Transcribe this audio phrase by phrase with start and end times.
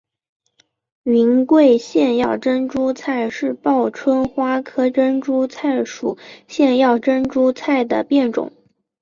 [1.03, 8.51] 云贵腺药珍珠菜是报春花科珍珠菜属腺药珍珠菜的变种。